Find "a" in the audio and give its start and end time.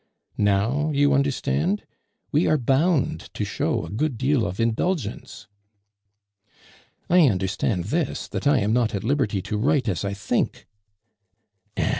3.85-3.91